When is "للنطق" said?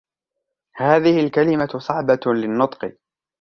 2.25-2.97